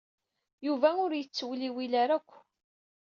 [0.65, 2.31] Yuba ur yettewliwil ara akk.